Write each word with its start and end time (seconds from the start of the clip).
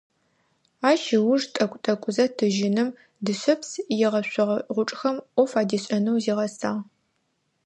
Ащ 0.89 1.03
ыуж 1.21 1.41
тӀэкӀу-тӀэкӀузэ 1.53 2.25
тыжьыным, 2.37 2.89
дышъэпс 3.25 3.69
егъэшъогъэ 4.05 4.57
гъучӀхэм 4.75 5.17
Ӏоф 5.35 5.51
адишӀэнэу 5.61 6.21
зигъэсагъ. 6.23 6.81